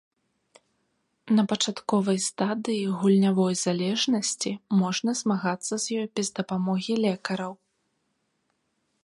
[1.39, 7.53] На пачатковай стадыі гульнявой залежнасці можна змагацца з ёй без дапамогі лекараў.